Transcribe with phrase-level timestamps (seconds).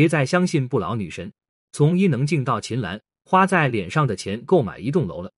[0.00, 1.30] 别再相信不老女神。
[1.72, 5.30] 从伊能静到秦岚，花在脸上的钱够买一栋楼了。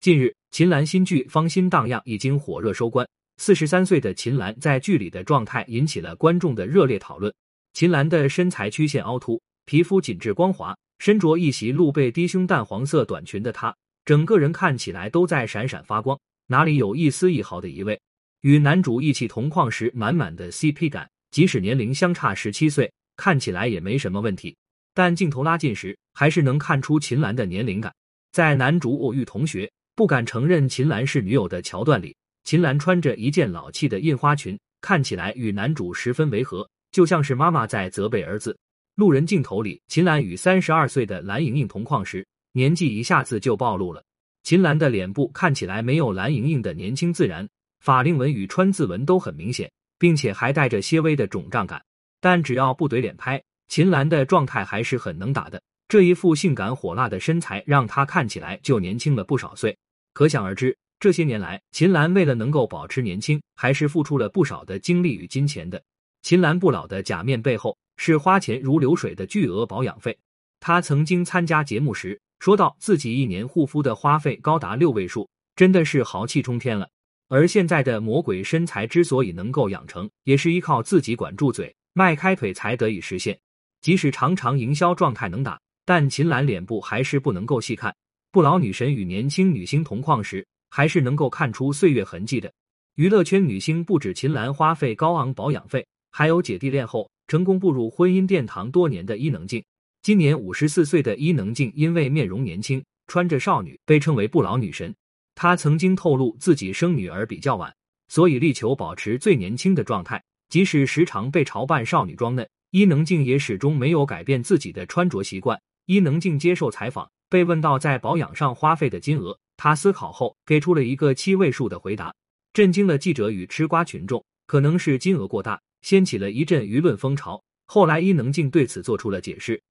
[0.00, 3.06] 近日，秦岚新剧《芳心荡漾》已经火热收官。
[3.36, 7.30] 四十三岁的秦岚在剧里的状态引起了观众的热烈讨论。
[7.74, 13.76] 秦岚的身材曲线凹凸，皮肤紧致光滑，身着一袭露背低胸淡黄色短裙的她，
[14.06, 18.00] 整个人看起来都在闪闪发光，哪里有一丝一毫的移位？
[18.40, 22.90] 与男主一起同框时，满满的 CP 感，即使年龄相差十七岁，
[23.20, 24.56] 看起来也没什么问题。
[24.94, 27.92] 但镜头拉近时，还是能看出秦岚的年龄感。
[28.32, 38.56] 在男主偶遇同学不敢承认秦岚是女友的桥段里，秦岚穿着一件老气的印花裙，看起来与男主十分违和，就像是妈妈在责备儿子。
[38.94, 44.02] 路人镜头里，秦岚与三十二岁的蓝盈莹同框时，年纪一下子就暴露了。
[44.44, 47.46] 秦岚的脸部看起来没有蓝盈莹的年轻自然，
[47.80, 51.80] 法令纹与川字纹都很明显，并且还带着些微的肿胀感。
[52.20, 53.42] 但只要不怼脸拍。
[53.68, 59.76] 秦岚的状态还是很能打的，这一副性感火辣的身材让她看起来就年轻了不少岁。
[60.12, 65.80] 可想而知，这些年来，秦岚为了能够保持年轻，还是付出了不少的精力与金钱的。
[66.22, 70.18] 秦岚不老的假面背后是花钱如流水的巨额保养费。
[70.58, 76.88] 她曾经参加节目时说到，自己一年护肤的花费高达六位数，真的是豪气冲天了。
[77.28, 83.38] 而现在的魔鬼身材之所以能够养成，也是依靠自己管住嘴、迈开腿才得以实现。
[83.80, 87.94] 即使常常营销状态能打，但秦岚脸部还是不能够细看。
[88.30, 92.52] 不老女神与年轻女星同框时，还是能够看出岁月痕迹的。
[92.96, 99.64] 娱乐圈女星不止秦岚花费高昂保养费，还有姐弟恋后成功步入婚姻殿堂多年的伊能静。
[100.02, 104.94] 今年五十四岁的伊能静，因为面容年轻，穿着少女，被称为不老女神。
[105.34, 107.74] 她曾经透露自己生女儿比较晚，
[108.08, 112.46] 所以力求保持最年轻的状态，即使时常被嘲扮少女装嫩。
[112.72, 115.58] 伊能静也始终没有改变自己的穿着习惯。
[115.86, 122.14] 伊能静接受采访，被问到在保养上花费的金额，她思考后给出了一个七位数的回答，
[122.52, 124.24] 震惊了记者与吃瓜群众。
[124.46, 127.42] 可能是金额过大，掀起了一阵舆论风潮。
[127.66, 129.62] 后来，伊能静对此做出了解释，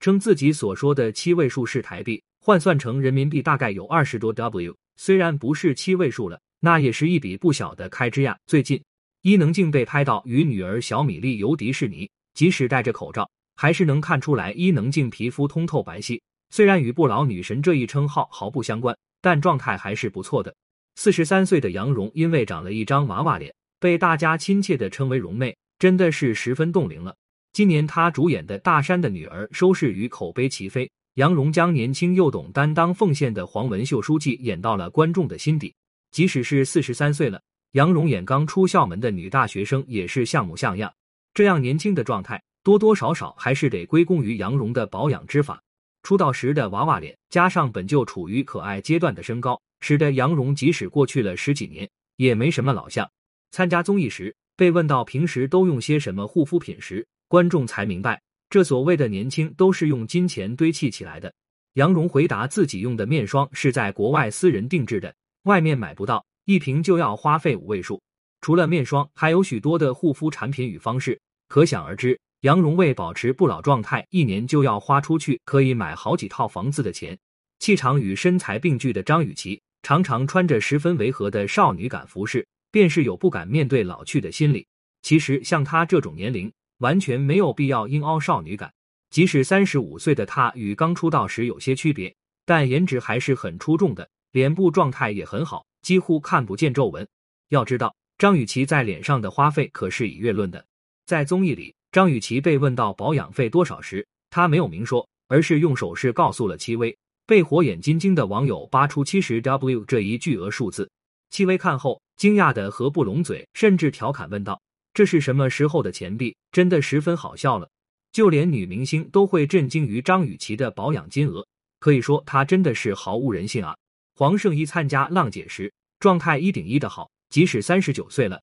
[0.00, 4.74] 称自己所说的七位数是台币，换算成人民币大概有二十多 W。
[4.96, 8.38] 虽然不是七位数了，那也是一笔不小的开支呀。
[8.46, 8.82] 最近，
[9.26, 12.08] 伊能静被拍到与女儿小米粒游迪士尼。
[12.32, 16.20] 即使戴着口罩，还是能看出来伊能静皮肤通透白皙。
[16.50, 20.54] 虽然与不老女神这一称号毫不相关，但状态还是不错的。
[20.94, 27.12] 四十三岁的杨蓉因为长了一张娃娃脸，被大家亲切的称为“蓉妹”，真的是十分冻龄了。
[27.52, 35.74] 今年她主演的《大山的女儿》收视与口碑齐飞，杨蓉将年轻又懂担当奉献的黄文秀书记演到了观众的心底。
[36.12, 40.92] 即使是四十三岁了，杨蓉演刚出校门的女大学生也是像模像样。
[41.34, 45.62] 这样年轻的状态，多多少少还是得归功于杨蓉的保养之法。
[46.02, 53.10] 出道时的娃娃脸，加上本就处于可爱阶段的身高，使得杨蓉即使过去了十几年，也没什么老相。
[53.50, 61.32] 参加综艺时被问到平时都用些什么护肤品时，观众才明白，这所谓的年轻都是用金钱堆砌起来的。
[61.74, 68.00] 杨蓉回答自己用的面霜是在国外私人定制的，外面买不到，一瓶就要花费五位数。
[68.40, 71.20] 除了面霜，还有许多的护肤产品与方式。
[71.48, 77.18] 可想而知，杨蓉为保持不老状态，一年就要花出去可以买好几套房子的钱。
[77.58, 84.64] 气场与身材并具的张雨绮，常常穿着十分违和的少女感服饰，便是有不敢面对老去的心理。
[85.02, 88.72] 其实像她这种年龄，完全没有必要硬凹少女感。
[89.10, 92.14] 即使三十五岁的她与刚出道时有些区别，
[92.44, 97.06] 但颜值还是很出众的，脸部状态也很好，几乎看不见皱纹。
[97.50, 100.66] 要知道，张雨绮在脸上的花费可是以月论的。
[101.06, 106.98] 在综艺里，张雨绮被问到保养费多少时，她没有明说，而是用手势告诉了戚薇。
[107.24, 110.90] 被火眼金睛的网友扒出七十 W 这一巨额数字，
[111.30, 114.60] 戚薇看后惊讶的合不拢嘴，甚至调侃问道
[114.92, 116.34] ：“这是什么时候的钱币？
[116.50, 117.70] 真的十分好笑了。”
[118.10, 121.46] 就连女明星都会震惊于张雨绮的保养金额，
[121.78, 123.76] 可以说她真的是毫无人性啊！
[124.18, 128.42] 黄圣依参加浪姐时，状态一顶一的好，即使三十九岁了。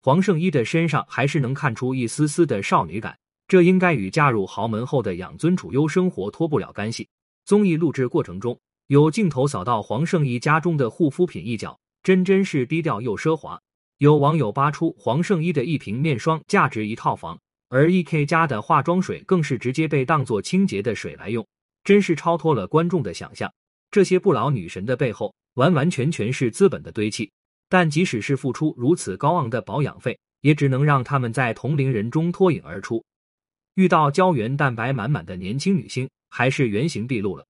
[0.00, 7.08] 黄圣依的身上还是能看出一丝丝的少女感，这应该与嫁入豪门后的养尊处优生活脱不了干系。
[7.44, 13.60] 综艺录制过程中，有镜头扫到黄圣依家中的护肤品一角，真真是低调又奢华。
[13.98, 17.38] 有网友扒出黄圣依的一瓶面霜价值一套房，
[17.68, 21.44] 而 E K 家的化妆水更是直接被当做清洁的水来用，
[21.82, 23.52] 真是超脱了观众的想象。
[23.90, 27.30] 这些不老女神的背后，完完全全是资本的堆砌。
[27.68, 33.04] 但即使是付出如此高昂的保养费，也只能让他们在同龄人中脱颖而出。
[33.74, 37.44] 遇到胶原蛋白满满的年轻女星，还是原形毕露了。